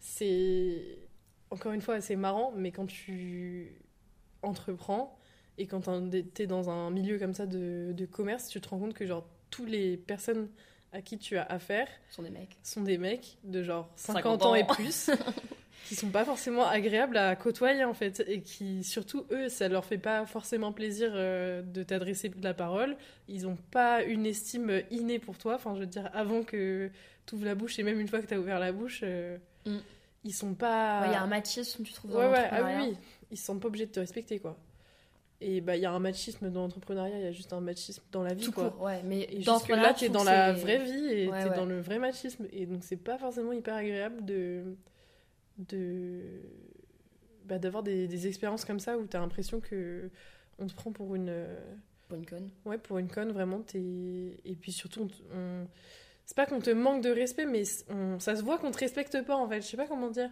[0.00, 0.98] c'est
[1.50, 3.72] encore une fois assez marrant, mais quand tu
[4.42, 5.18] entreprends
[5.58, 5.88] et quand
[6.34, 9.26] t'es dans un milieu comme ça de, de commerce, tu te rends compte que genre
[9.50, 10.48] toutes les personnes
[10.96, 12.56] à qui tu as affaire sont des mecs.
[12.62, 14.54] sont des mecs de genre 50, 50 ans ans.
[14.54, 15.10] et plus
[15.86, 19.84] qui sont pas forcément agréables à côtoyer en fait et qui surtout eux ça leur
[19.84, 22.96] fait pas forcément plaisir euh, de t'adresser de la parole
[23.28, 26.90] ils ont pas une estime innée pour toi enfin je veux dire avant que
[27.26, 29.36] tu ouvres la bouche et même une fois que tu as ouvert la bouche euh,
[29.66, 29.78] Mm.
[30.24, 32.78] ils sont pas Ouais, Il y a un machisme, tu trouves dans ouais ouais ah
[32.80, 32.96] oui,
[33.32, 34.56] ils sentent pas obligés de te respecter quoi
[35.40, 38.02] et bah il y a un machisme dans l'entrepreneuriat il y a juste un machisme
[38.10, 39.02] dans la vie Tout quoi court, ouais.
[39.04, 41.56] Mais et dans jusque là, t'es dans la vraie vie et Ouais, t'es ouais.
[41.56, 42.46] dans le vrai machisme.
[42.52, 44.76] Et donc, c'est pas forcément hyper agréable de.
[45.58, 46.22] de
[47.44, 50.10] bah, d'avoir des, des expériences comme ça où t'as l'impression que
[50.58, 51.28] on te prend pour une.
[51.28, 51.60] euh,
[52.08, 52.50] Bonne conne.
[52.64, 53.60] Ouais, pour une conne, vraiment.
[53.62, 53.80] T'es...
[54.44, 55.66] Et puis surtout, on
[56.24, 59.22] c'est pas qu'on te manque de respect, mais on- ça se voit qu'on te respecte
[59.24, 59.60] pas en fait.
[59.60, 60.30] Je sais pas comment dire.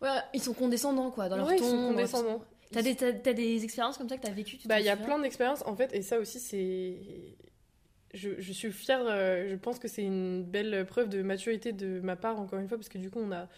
[0.00, 1.64] Ouais, ils sont condescendants quoi, dans leur Ouais, ils ton.
[1.70, 2.44] sont dans leur- condescendants.
[2.74, 5.18] T'as des, des expériences comme ça que t'as vécues tu Bah, il y a plein
[5.18, 6.96] d'expériences en fait, et ça aussi, c'est.
[8.12, 11.98] Je, je suis fière, euh, je pense que c'est une belle preuve de maturité de
[12.00, 13.48] ma part, encore une fois, parce que du coup, on a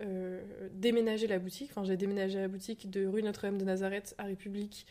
[0.00, 0.40] euh,
[0.72, 1.70] déménagé la boutique.
[1.70, 4.86] Enfin, j'ai déménagé la boutique de rue Notre-Dame de Nazareth à République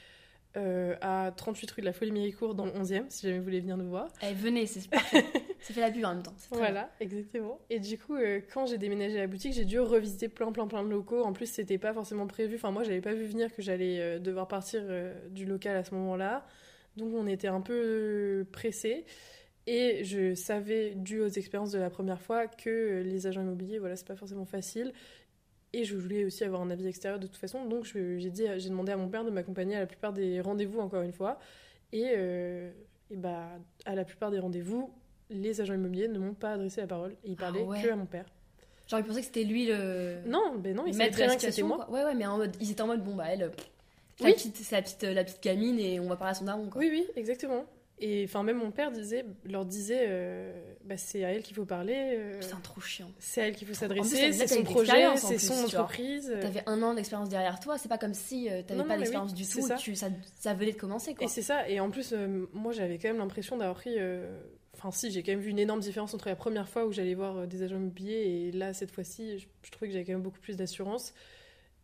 [0.57, 3.77] euh, à 38 rue de la Folie-Méricourt dans le 11e, si jamais vous voulez venir
[3.77, 4.11] nous voir.
[4.23, 5.23] Eh, venez, c'est parfait.
[5.61, 6.33] ça fait la pub en même temps.
[6.49, 6.57] bien.
[6.57, 7.59] Voilà, exactement.
[7.69, 10.83] Et du coup, euh, quand j'ai déménagé la boutique, j'ai dû revisiter plein, plein, plein
[10.83, 11.23] de locaux.
[11.23, 12.55] En plus, c'était pas forcément prévu.
[12.55, 14.81] Enfin, moi, j'avais pas vu venir que j'allais euh, devoir partir
[15.29, 16.45] du local à ce moment-là.
[16.97, 19.05] Donc, on était un peu pressés.
[19.67, 23.95] Et je savais, dû aux expériences de la première fois, que les agents immobiliers, voilà,
[23.95, 24.93] c'est pas forcément facile.
[25.73, 27.65] Et je voulais aussi avoir un avis extérieur de toute façon.
[27.65, 30.79] Donc, j'ai dit, j'ai demandé à mon père de m'accompagner à la plupart des rendez-vous,
[30.79, 31.39] encore une fois.
[31.93, 32.71] Et, euh,
[33.11, 33.49] et bah,
[33.85, 34.91] à la plupart des rendez-vous,
[35.29, 37.81] les agents immobiliers ne m'ont pas adressé la parole et ils Ah parlaient ouais.
[37.83, 38.25] que à mon père.
[38.87, 40.17] J'aurais pensé que c'était lui le.
[40.25, 41.87] Non, ben non, ils savaient très bien que c'était moi.
[41.91, 43.69] Ouais, ouais, mais en mode, ils étaient en mode, bon bah elle, pff,
[44.17, 44.29] c'est Oui.
[44.31, 46.67] la petite, c'est la petite, la petite gamine et on va parler à son daron
[46.69, 46.79] quoi.
[46.81, 47.65] Oui, oui, exactement.
[48.01, 50.53] Et enfin, même mon père disait, leur disait, euh,
[50.85, 53.11] bah, c'est à elle qu'il faut parler, euh, Putain, trop chiant.
[53.19, 56.33] c'est à elle qu'il faut s'adresser, c'est son projet, c'est son entreprise.
[56.41, 59.37] T'avais un an d'expérience derrière toi, c'est pas comme si euh, t'avais pas d'expérience oui,
[59.37, 59.75] du c'est tout, ça.
[59.75, 60.07] tu, ça,
[60.39, 61.25] ça venait de commencer quoi.
[61.25, 63.97] Et c'est ça, et en plus, euh, moi j'avais quand même l'impression d'avoir pris.
[64.75, 67.15] Enfin, si, j'ai quand même vu une énorme différence entre la première fois où j'allais
[67.15, 70.21] voir des agents immobiliers et là, cette fois-ci, je, je trouvais que j'avais quand même
[70.21, 71.13] beaucoup plus d'assurance.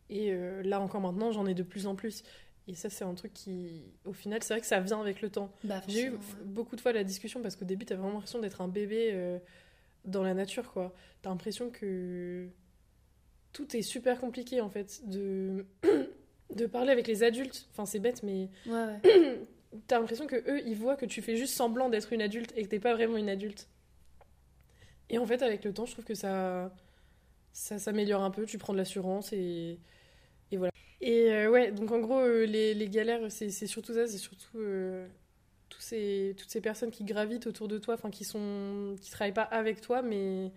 [0.08, 2.22] Et là encore maintenant, j'en ai de plus en plus.
[2.68, 5.30] Et ça, c'est un truc qui, au final, c'est vrai que ça vient avec le
[5.30, 5.52] temps.
[5.62, 6.12] Bah, J'ai eu
[6.44, 9.38] beaucoup de fois la discussion parce qu'au début, t'as vraiment l'impression d'être un bébé euh,
[10.04, 10.92] dans la nature, quoi.
[11.22, 12.48] T'as l'impression que
[13.52, 15.64] tout est super compliqué, en fait, de,
[16.54, 17.68] de parler avec les adultes.
[17.70, 18.48] Enfin, c'est bête, mais.
[18.66, 19.40] Ouais, ouais.
[19.86, 22.64] t'as l'impression que eux, ils voient que tu fais juste semblant d'être une adulte et
[22.64, 23.68] que t'es pas vraiment une adulte.
[25.08, 26.74] Et en fait, avec le temps, je trouve que ça,
[27.52, 28.44] ça s'améliore un peu.
[28.44, 29.78] Tu prends de l'assurance et,
[31.00, 34.58] et euh, ouais, donc en gros, euh, les, les galères, c'est surtout ça, c'est surtout
[34.58, 35.06] euh,
[35.70, 39.34] tous ces, toutes ces personnes qui gravitent autour de toi, enfin qui sont, qui travaillent
[39.34, 40.52] pas avec toi, mais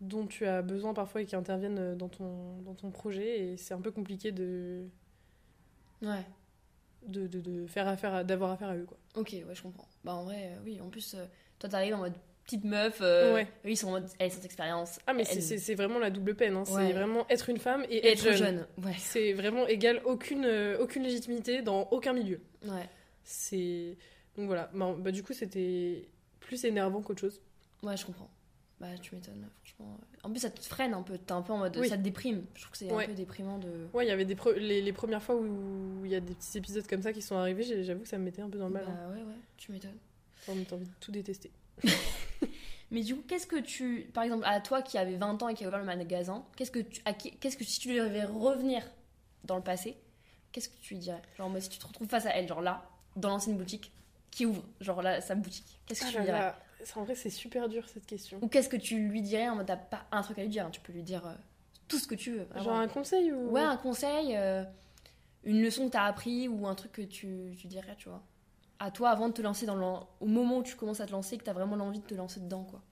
[0.00, 3.40] dont tu as besoin parfois et qui interviennent dans ton, dans ton projet.
[3.52, 4.88] Et c'est un peu compliqué de,
[6.02, 6.26] Ouais.
[7.06, 8.84] de, de, de faire affaire d'avoir affaire à eux.
[8.86, 8.98] Quoi.
[9.14, 9.88] Ok, ouais, je comprends.
[10.04, 10.80] Bah en vrai, oui.
[10.80, 11.16] En plus,
[11.58, 12.98] toi, t'arrives en mode petite meuf.
[13.00, 13.44] euh, Ouais.
[13.64, 14.98] Eux, ils sont en mode, elles sans expérience.
[15.06, 16.56] Ah, mais c'est- elles- c'est c'est vraiment la double peine.
[16.56, 16.64] hein.
[16.68, 16.86] Ouais.
[16.88, 18.36] C'est vraiment être une femme et Et être, jeune.
[18.36, 18.66] jeune.
[18.84, 18.94] Ouais.
[18.98, 22.40] C'est vraiment égal aucune, euh, aucune légitimité dans aucun milieu.
[22.64, 22.88] Ouais.
[23.24, 23.96] C'est.
[24.36, 24.70] Donc voilà.
[24.74, 26.08] Bah, bah, du coup, c'était
[26.40, 27.40] plus énervant qu'autre chose.
[27.82, 28.30] Ouais, je comprends.
[28.80, 29.96] Bah, tu m'étonnes, franchement.
[30.24, 31.16] En plus, ça te freine un peu.
[31.16, 31.76] T'es un peu en mode.
[31.76, 31.88] Oui.
[31.88, 32.44] Ça te déprime.
[32.54, 33.68] Je trouve que c'est un peu déprimant de.
[33.94, 36.34] Ouais, il y avait des pre- les, les premières fois où il y a des
[36.34, 38.66] petits épisodes comme ça qui sont arrivés, j'avoue que ça me mettait un peu dans
[38.68, 38.88] le Bah, mal.
[38.90, 39.10] hein.
[39.14, 39.96] ouais, ouais, tu m'étonnes.
[40.48, 41.52] Enfin, t'as envie de tout détester.
[42.92, 44.08] Mais du coup, qu'est-ce que tu.
[44.14, 46.70] Par exemple, à toi qui avait 20 ans et qui a ouvert le magasin, qu'est-ce
[46.70, 47.00] que tu.
[47.04, 48.82] à qui- Qu'est-ce que si tu devais revenir
[49.44, 49.96] dans le passé,
[50.52, 51.22] qu'est-ce que tu lui dirais?
[51.36, 53.90] Genre, moi, si tu te retrouves face à elle, genre là, dans l'ancienne boutique,
[54.30, 56.38] qui ouvre, genre là, sa boutique, qu'est-ce que Ah tu lui dirais?
[56.38, 58.38] Là, c'est- En vrai, c'est super dur cette question.
[58.42, 60.66] Ou qu'est-ce que tu lui dirais en mode t'as pas un truc à lui dire,
[60.66, 61.32] hein, tu peux lui dire euh,
[61.88, 62.44] tout ce que tu veux.
[62.44, 62.64] vraiment.
[62.64, 63.50] Genre un conseil ou?
[63.50, 64.64] Ouais, un conseil, euh,
[65.44, 68.22] une leçon que t'as appris ou un truc que tu, tu dirais, tu vois.
[68.84, 69.84] À toi avant de te lancer dans le...
[70.20, 72.40] Au moment où tu commences à te lancer, que t'as vraiment l'envie de te lancer
[72.40, 72.82] dedans, quoi.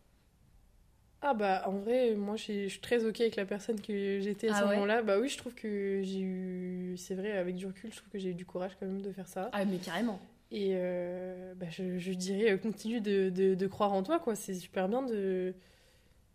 [1.22, 4.54] Ah bah en vrai, moi je suis- très ok avec la personne que j'étais à
[4.54, 5.02] Ah ce ouais moment-là.
[5.02, 6.94] Bah oui, je trouve que j'ai eu.
[6.96, 9.12] C'est vrai, avec du recul, je trouve que j'ai eu du courage quand même de
[9.12, 9.50] faire ça.
[9.52, 10.18] Ah, mais carrément.
[10.50, 14.34] Et euh, bah, je, je dirais, euh, continue de, de, de croire en toi, quoi.
[14.34, 15.54] C'est super bien de.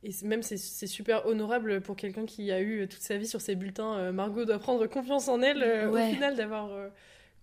[0.03, 3.55] Et même c'est super honorable pour quelqu'un qui a eu toute sa vie sur ses
[3.55, 3.95] bulletins.
[3.95, 6.11] euh, Margot doit prendre confiance en elle, euh, Ouais.
[6.11, 6.89] au final, d'avoir euh,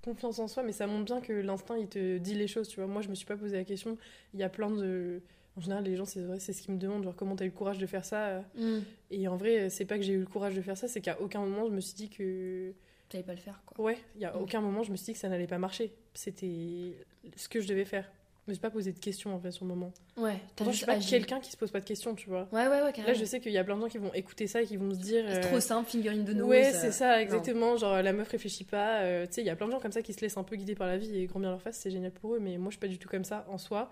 [0.02, 0.62] confiance en soi.
[0.62, 2.86] Mais ça montre bien que l'instinct, il te dit les choses, tu vois.
[2.86, 3.96] Moi, je me suis pas posé la question.
[4.34, 5.20] Il y a plein de.
[5.56, 7.48] En général, les gens, c'est vrai, c'est ce qu'ils me demandent, genre comment t'as eu
[7.48, 8.26] le courage de faire ça.
[8.28, 8.40] euh.
[8.56, 8.82] Hmm.
[9.10, 11.20] Et en vrai, c'est pas que j'ai eu le courage de faire ça, c'est qu'à
[11.20, 12.72] aucun moment, je me suis dit que.
[13.10, 13.84] T'allais pas le faire, quoi.
[13.84, 14.40] Ouais, il y a Mm.
[14.40, 15.92] aucun moment je me suis dit que ça n'allait pas marcher.
[16.14, 16.96] C'était
[17.36, 18.10] ce que je devais faire.
[18.46, 19.92] Je me suis pas posé de questions en fait sur le moment.
[20.16, 22.48] Ouais, t'as Pourtant, je suis pas quelqu'un qui se pose pas de questions, tu vois.
[22.50, 23.06] Ouais, ouais, ouais, carrément.
[23.06, 24.76] Là, je sais qu'il y a plein de gens qui vont écouter ça et qui
[24.76, 25.24] vont se dire.
[25.28, 26.48] C'est euh, trop simple, fingering de nose.
[26.48, 27.76] Ouais, euh, c'est ça, exactement.
[27.76, 29.02] Genre, la meuf réfléchit pas.
[29.02, 30.42] euh, tu sais, il y a plein de gens comme ça qui se laissent un
[30.42, 32.40] peu guider par la vie et grand bien leur face, c'est génial pour eux.
[32.40, 33.90] Mais moi, je suis pas du tout comme ça en soi.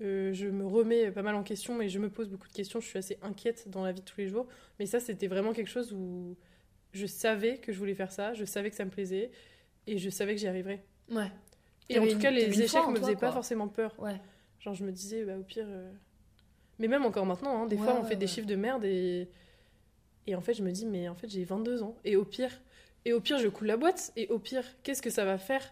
[0.00, 2.80] Je me remets pas mal en question et je me pose beaucoup de questions.
[2.80, 4.48] Je suis assez inquiète dans la vie de tous les jours.
[4.80, 6.36] Mais ça, c'était vraiment quelque chose où
[6.92, 9.30] je savais que je voulais faire ça, je savais que ça me plaisait
[9.86, 10.82] et je savais que j'y arriverais.
[11.08, 11.30] Ouais.
[11.88, 13.94] Et en tout cas, les échecs en me faisaient pas forcément peur.
[13.98, 14.20] Ouais.
[14.60, 15.66] Genre, je me disais, bah, au pire.
[15.68, 15.90] euh,
[16.78, 18.84] Mais même encore maintenant, hein, des Ouais, fois, on ouais, fait des chiffres de merde
[18.84, 19.28] et.
[20.28, 21.96] Et en fait, je me dis, mais en fait, j'ai 22 ans.
[22.04, 22.60] Et au pire.
[23.04, 24.12] Et au pire, je coule la boîte.
[24.16, 25.62] Et au pire, qu'est-ce que ça va faire?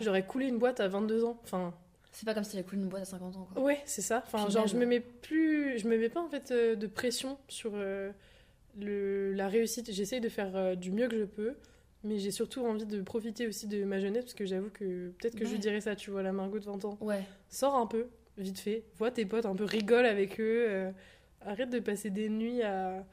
[0.00, 1.40] J'aurais coulé une boîte à 22 ans.
[1.42, 1.74] Enfin,
[2.12, 3.62] C'est pas comme si t'avais coulé une boîte à 50 ans, quoi.
[3.62, 4.22] ouais, c'est ça.
[4.24, 5.78] Enfin, Puis genre, je me même- mets plus.
[5.80, 8.12] Je me mets pas, en fait, euh, de pression sur euh,
[8.78, 9.32] le...
[9.32, 9.90] la réussite.
[9.92, 11.56] J'essaye de faire euh, du mieux que je peux.
[12.04, 14.24] Mais j'ai surtout envie de profiter aussi de ma jeunesse.
[14.24, 16.64] Parce que j'avoue que peut-être que je lui dirais ça, tu vois, la Margot de
[16.64, 16.98] 20 ans.
[17.00, 17.22] Ouais.
[17.48, 18.06] Sors un peu,
[18.38, 20.90] vite fait, vois tes potes un peu, rigole avec eux, euh,
[21.40, 23.04] arrête de passer des nuits à,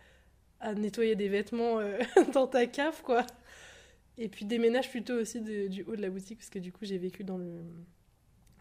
[0.60, 1.98] à nettoyer des vêtements euh,
[2.34, 3.26] dans ta cave, quoi.
[4.20, 6.86] Et puis déménage plutôt aussi de- du haut de la boutique, parce que du coup
[6.86, 7.62] j'ai vécu dans, le,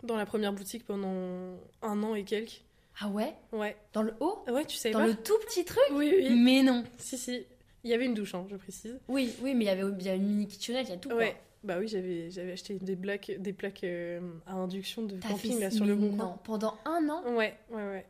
[0.03, 2.63] dans la première boutique pendant un an et quelques.
[3.01, 3.35] Ah ouais?
[3.53, 3.77] Ouais.
[3.93, 4.43] Dans le haut?
[4.47, 5.07] Ah Ouais, tu savais Dans pas?
[5.07, 5.83] le tout petit truc?
[5.93, 6.35] Oui, oui.
[6.37, 6.85] Mais non.
[6.99, 7.45] Si, si.
[7.85, 8.99] Il y avait une douche, hein, je précise.
[9.09, 10.99] Oui, oui, mais il y avait il y a une mini kitchenette, il y a
[10.99, 11.25] tout, quoi.
[11.65, 15.55] Bah oui, j'avais j'avais acheté des plaques, des plaques euh, à induction de T'as camping
[15.55, 16.41] fait là, sur le bon coin.
[16.43, 18.07] Pendant un an Ouais, ouais, ouais.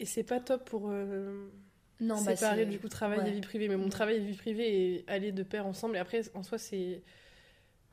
[0.00, 1.46] Et c'est pas top pour euh,
[2.00, 3.28] Non, bah séparer c'est- du coup travail ouais.
[3.28, 3.68] et vie privée.
[3.68, 5.96] Mais mon travail et vie privée et aller de pair ensemble.
[5.96, 7.02] Et après, en soi, c'est.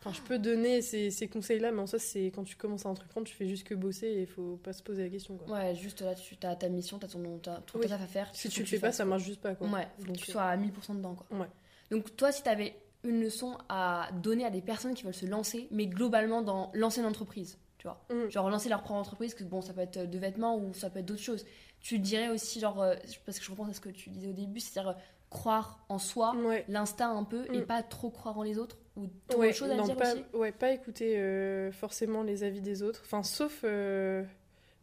[0.04, 2.90] Enfin, je peux donner ces, ces conseils-là, mais en soi, c'est quand tu commences à
[2.90, 5.38] entreprendre, tu fais juste que bosser et il faut pas se poser la question.
[5.38, 5.56] Quoi.
[5.56, 7.88] Ouais, juste là, tu as ta mission, t'as ton, t'as ton Oui.
[7.88, 8.30] taf à faire.
[8.34, 9.54] Si tu le fais pas, ça marche juste pas.
[9.54, 9.68] Quoi.
[9.68, 11.38] Ouais, faut Donc, que tu euh, sois à 1000% dedans, quoi.
[11.38, 11.48] Ouais.
[11.92, 15.68] Donc, toi, si t'avais une leçon à donner à des personnes qui veulent se lancer,
[15.70, 18.04] mais globalement dans lancer une entreprise, tu vois.
[18.10, 18.30] Mm.
[18.32, 21.00] Genre lancer leur propre entreprise, que bon, ça peut être de vêtements ou ça peut
[21.00, 21.46] être d'autres choses.
[21.80, 24.34] Tu dirais aussi, genre, euh, parce que je repense à ce que tu disais au
[24.34, 26.64] début, c'est-à-dire euh, croire en soi, Ouais.
[26.68, 27.66] l'instinct un peu, et Mm.
[27.66, 30.24] pas trop croire en les autres, ou t'aurais Ouais, chose à non, dire pas, aussi
[30.34, 33.02] ouais, pas écouter euh, forcément les avis des autres.
[33.06, 33.62] Enfin, sauf.
[33.64, 34.24] euh,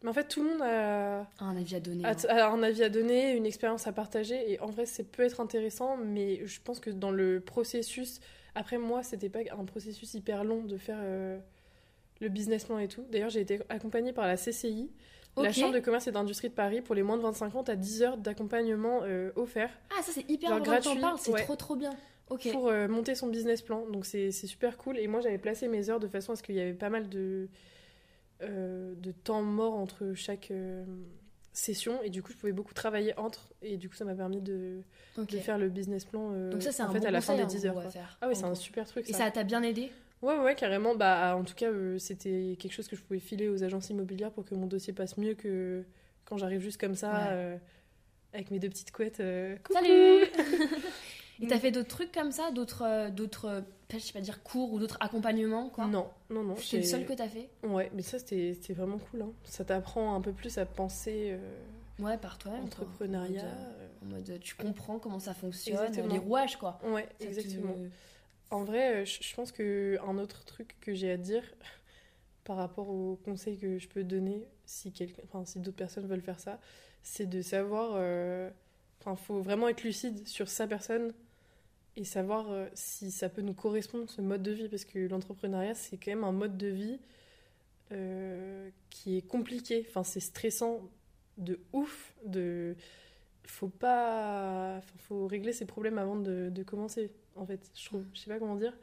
[0.01, 2.03] Mais en fait, tout le monde a, Ah, Un avis à donner.
[2.05, 2.15] a, hein.
[2.29, 4.51] a un avis à donner, une expérience à partager.
[4.51, 8.19] Et en vrai, ça peut être intéressant, mais je pense que dans le processus.
[8.55, 11.37] Après, moi, c'était pas un processus hyper long de faire euh,
[12.21, 13.03] le business plan et tout.
[13.11, 14.89] D'ailleurs, j'ai été accompagnée par la CCI,
[15.37, 15.51] la.
[15.51, 17.63] Chambre de commerce et d'industrie de Paris, pour les moins de 25 ans.
[17.63, 21.31] T'as 10 heures d'accompagnement euh, offert Ah, ça, c'est hyper Genre important t'en parles, c'est
[21.31, 21.43] ouais.
[21.43, 21.91] trop trop bien.
[22.51, 23.87] Pour euh, monter son business plan.
[23.89, 24.99] Donc c'est c'est super cool.
[24.99, 27.09] Et moi, j'avais placé mes heures de façon à ce qu'il y avait pas mal
[27.09, 27.49] de,
[28.43, 30.83] euh, de temps mort entre chaque euh,
[31.53, 31.99] session.
[32.03, 33.49] Et du coup, je pouvais beaucoup travailler entre.
[33.63, 34.81] Et du coup, ça m'a permis de,
[35.17, 37.21] de faire le business plan euh, Donc, ça, c'est en un fait bon à la
[37.21, 37.71] fin des en 10 heures.
[37.73, 37.91] gros, à quoi.
[37.91, 39.09] faire, Ah oui, c'est un super truc.
[39.09, 39.91] Et ça t'a bien aidé?
[40.21, 40.95] Ouais, ouais, carrément.
[40.95, 44.31] Bah, en tout cas, euh, c'était quelque chose que je pouvais filer aux agences immobilières
[44.31, 45.83] pour que mon dossier passe mieux que
[46.25, 47.11] quand j'arrive juste comme ça.
[47.11, 47.27] Ouais.
[47.31, 47.57] euh,
[48.33, 49.21] avec mes deux petites couettes.
[49.21, 50.25] euh, Salut.
[51.41, 54.79] Et t'as fait d'autres trucs comme ça, d'autres, d'autres, je sais pas dire cours ou
[54.79, 55.87] d'autres accompagnements quoi?
[55.87, 56.55] Non, non, non.
[56.57, 57.47] C'est le seul que t'as fait?
[57.63, 59.21] Ouais, mais ça, c'était c'était vraiment cool.
[59.21, 59.31] hein.
[59.45, 61.37] Ça t'apprend un peu plus à penser
[61.97, 62.63] Ouais, par toi-même.
[62.65, 63.45] entrepreneuriat.
[64.03, 66.13] En mode, tu comprends comment ça fonctionne, Exactement.
[66.13, 66.77] les rouages quoi.
[66.83, 67.75] Ouais, Ça te- exactement.
[68.51, 71.43] En vrai, euh, je pense que un autre truc que j'ai à dire
[72.43, 74.93] par rapport aux conseils que je peux donner si
[75.25, 76.59] enfin si d'autres personnes veulent faire ça,
[77.03, 78.49] c'est de savoir, euh,
[78.99, 81.13] enfin faut vraiment être lucide sur sa personne
[81.95, 85.75] et savoir euh, si ça peut nous correspondre ce mode de vie parce que l'entrepreneuriat
[85.75, 86.99] c'est quand même un mode de vie
[87.91, 90.81] euh, qui est compliqué, enfin c'est stressant
[91.37, 92.75] de ouf, de
[93.45, 98.03] faut pas, enfin, faut régler ses problèmes avant de commencer en fait, je trouve.
[98.13, 98.77] Je sais pas comment dire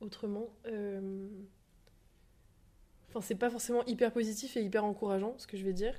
[0.00, 0.48] autrement.
[0.66, 1.28] Euh,
[3.08, 5.94] Enfin, c'est pas forcément hyper positif et hyper encourageant ce que je vais dire,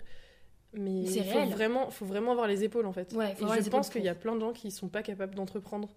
[0.74, 1.50] mais il faut réel.
[1.50, 3.14] vraiment, faut vraiment avoir les épaules en fait.
[3.14, 4.90] Ouais, Et faut avoir les je pense qu'il y a plein de gens qui sont
[4.90, 5.88] pas capables d'entreprendre.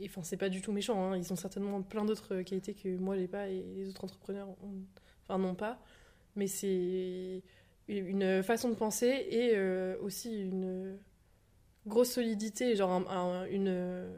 [0.00, 1.16] Et enfin, c'est pas du tout méchant, hein.
[1.16, 4.82] ils ont certainement plein d'autres qualités que moi j'ai pas et les autres entrepreneurs ont-
[5.22, 5.78] enfin, n'ont pas.
[6.34, 7.44] Mais c'est
[7.86, 10.98] une façon de penser et euh, aussi une
[11.86, 14.08] grosse solidité, genre un- un- une,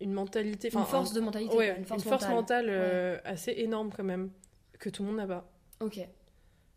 [0.00, 0.68] une mentalité.
[0.72, 2.66] Une force un- de mentalité, ouais, quoi, une force mentale, mentale.
[2.70, 4.30] euh, assez énorme quand même,
[4.78, 5.50] que tout le monde n'a pas.
[5.80, 5.96] Ok.
[5.96, 6.08] Ouais.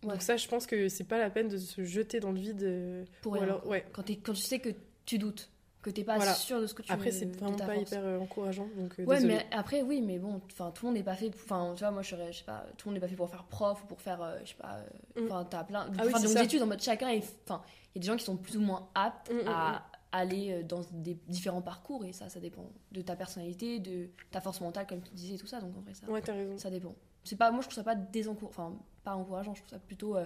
[0.03, 2.63] Donc ça, je pense que c'est pas la peine de se jeter dans le vide.
[2.63, 3.85] euh, Pour ou rien, alors, ouais.
[3.93, 4.69] Quand, quand tu sais que
[5.05, 5.49] tu doutes,
[5.81, 6.33] que t'es pas Voilà.
[6.33, 7.91] sûr de ce que tu Après, c'est vraiment pas force.
[7.91, 8.67] hyper encourageant.
[8.77, 9.33] Donc, euh, Ouais, désolée.
[9.35, 11.29] mais après, oui, mais bon, enfin, tout le monde n'est pas fait.
[11.29, 13.09] pour- Enfin, tu vois, moi, je serais, je sais pas, tout le monde n'est pas
[13.09, 14.77] fait pour faire prof ou pour faire, euh, je sais pas,
[15.17, 15.25] euh, Mm.
[15.25, 17.61] enfin, t'as plein, Ah oui, des études en mode chacun est, enfin,
[17.93, 19.83] il y a des gens qui sont plus ou moins aptes Mm, mm, à
[20.13, 24.39] aller euh, dans des différents parcours et ça, ça dépend de ta personnalité, de ta
[24.39, 25.59] force mentale, comme tu disais tout ça.
[25.59, 26.57] Donc en vrai, ça, Ouais, t'as raison.
[26.57, 26.95] ça dépend.
[27.25, 28.73] C'est pas, moi, je trouve ça pas désencour, enfin,
[29.03, 29.53] pas encourageant.
[29.55, 30.25] Je trouve ça plutôt euh,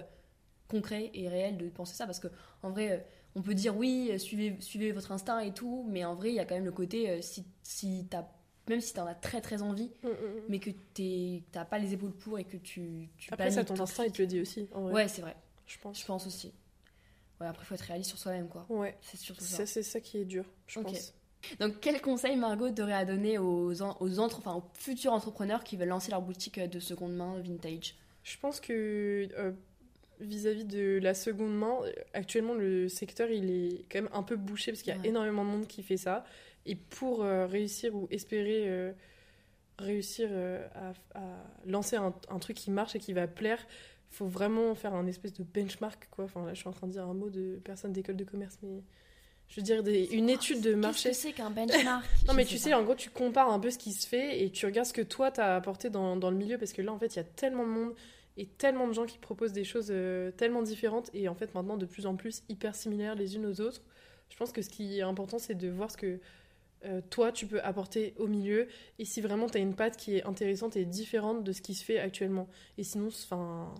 [0.68, 2.28] concret et réel de penser ça parce que
[2.62, 2.98] en vrai, euh,
[3.34, 6.40] on peut dire oui, suivez, suivez votre instinct et tout, mais en vrai, il y
[6.40, 8.26] a quand même le côté euh, si, si t'as,
[8.68, 10.40] même si t'en as très très envie, Mm, mm, mm.
[10.50, 13.78] mais que t'es- t'as pas les épaules pour et que tu, tu Après, ça, ton
[13.80, 14.68] instinct, il te le dit aussi.
[14.74, 14.92] en vrai.
[14.92, 15.36] Ouais, c'est vrai.
[15.66, 15.98] Je pense.
[16.00, 16.52] Je pense aussi.
[17.40, 18.66] Ouais, après, faut être réaliste sur soi-même, quoi.
[18.68, 18.96] Ouais.
[19.00, 19.64] C'est surtout ça.
[19.66, 21.14] C'est ça qui est dur, je pense.
[21.60, 25.62] Donc, quel conseil, Margot, t'aurais à donner aux, en- aux, entre, enfin, aux futurs entrepreneurs
[25.62, 27.94] qui veulent lancer leur boutique de seconde main vintage?
[28.24, 29.52] Je pense que euh,
[30.18, 34.34] vis-à-vis de la seconde main, euh, actuellement, le secteur, il est quand même un peu
[34.34, 35.08] bouché parce qu'il y a Ouais.
[35.08, 36.24] énormément de monde qui fait ça.
[36.66, 38.92] Et pour euh, réussir ou espérer euh,
[39.78, 41.22] réussir euh, à, à
[41.66, 43.64] lancer un, un truc qui marche et qui va plaire,
[44.10, 46.08] faut vraiment faire un espèce de benchmark.
[46.10, 46.24] Quoi.
[46.24, 48.58] Enfin, là, je suis en train de dire un mot de personne d'école de commerce,
[48.62, 48.82] mais
[49.48, 51.10] je veux dire des- une étude de marché.
[51.10, 52.04] Qu'est-ce que c'est qu'un benchmark?
[52.26, 52.78] Non, mais tu sais pas.
[52.80, 55.02] en gros, tu compares un peu ce qui se fait et tu regardes ce que
[55.02, 57.24] toi, t'as apporté dans, dans le milieu parce que là, en fait, il y a
[57.24, 57.94] tellement de monde
[58.36, 61.76] et tellement de gens qui proposent des choses euh, tellement différentes et en fait, maintenant,
[61.76, 63.82] de plus en plus hyper similaires les unes aux autres.
[64.30, 66.20] Je pense que ce qui est important, c'est de voir ce que
[66.84, 68.68] euh, toi, tu peux apporter au milieu
[69.00, 71.74] et si vraiment tu as une patte qui est intéressante et différente de ce qui
[71.74, 72.46] se fait actuellement.
[72.76, 73.74] Et sinon, enfin.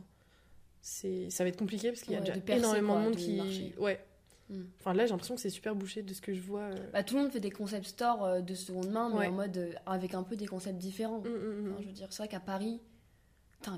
[0.80, 3.00] C'est ça va être compliqué parce qu'il y a Ouais, déjà de percer, énormément quoi,
[3.02, 3.74] de monde de qui marcher.
[3.78, 4.04] ouais
[4.50, 4.62] Hmm.
[4.80, 6.90] enfin là j'ai l'impression que c'est super bouché de ce que je vois euh.
[6.94, 9.26] Bah, tout le monde fait des concept stores euh, de seconde main, mais Ouais.
[9.28, 11.18] en mode euh, avec un peu des concepts différents.
[11.18, 11.72] Hum.
[11.74, 12.80] Enfin, je veux dire, c'est vrai qu'à Paris,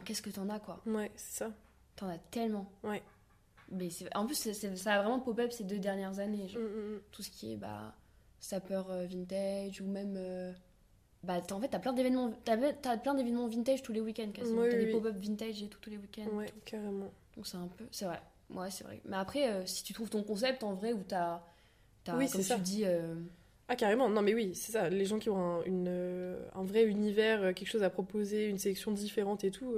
[0.05, 0.81] qu'est-ce que t'en as quoi?
[0.87, 1.53] Ouais c'est ça
[1.97, 2.71] T'en as tellement.
[2.85, 3.03] Ouais.
[3.73, 6.47] Mais en plus, ça a vraiment pop-up ces deux dernières années.
[6.49, 6.63] genre.
[7.11, 7.97] Tout ce qui est bah,
[8.39, 10.17] sapeur vintage ou même.
[11.23, 14.63] Bah, en fait, t'as plein d'événements t'as, plein d'événements vintage tous les week-ends quasiment.
[14.63, 16.29] Oui, t'as oui, des pop-up vintage et tout tous les week-ends.
[16.33, 17.11] Ouais, carrément.
[17.37, 17.85] Donc c'est un peu.
[17.91, 18.21] C'est vrai.
[18.49, 19.01] Ouais, c'est vrai.
[19.05, 21.43] Mais après, euh, si tu trouves ton concept en vrai où t'as.
[22.05, 22.57] t'as Oui, comme c'est ça.
[22.57, 22.83] tu dis.
[22.85, 23.15] euh,
[23.69, 24.09] Ah, carrément.
[24.09, 24.89] Non, mais oui, c'est ça.
[24.89, 28.47] Les gens qui ont un, une, euh, un vrai univers, euh, quelque chose à proposer,
[28.47, 29.75] une sélection différente et tout,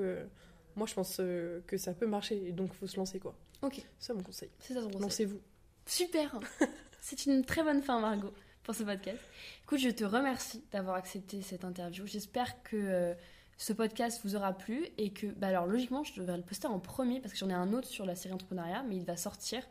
[0.77, 2.47] moi, je pense que ça peut marcher.
[2.49, 3.35] Et donc, faut se lancer, quoi.
[3.63, 4.49] Ok, C'est ça mon conseil.
[4.61, 5.03] c'est ça ton concept.
[5.03, 5.41] Lancez-vous.
[5.87, 6.41] Super
[7.01, 9.19] C'est une très bonne fin, Margot, pour ce podcast.
[9.65, 12.07] Écoute, je te remercie d'avoir accepté cette interview.
[12.07, 13.15] J'espère que euh,
[13.59, 16.79] ce podcast vous aura plu et que, bah alors logiquement, je devrais le poster en
[16.79, 19.63] premier parce que j'en ai un autre sur la série entrepreneuriat, mais il va sortir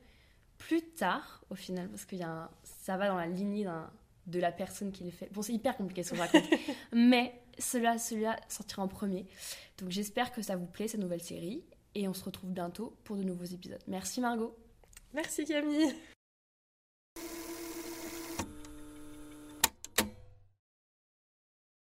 [0.57, 3.67] plus tard au final parce que y a un- ça va dans la lignée
[4.27, 5.29] de la personne qui le fait.
[5.33, 6.43] Bon, c'est hyper compliqué ce que je raconte,
[6.93, 9.25] mais celui-là, celui-là sortira en premier.
[9.79, 11.63] Donc j'espère que ça vous plaît, cette nouvelle série,
[11.95, 13.81] et on se retrouve bientôt pour de nouveaux épisodes.
[13.87, 14.55] Merci Margot
[15.13, 15.93] Merci, Camille.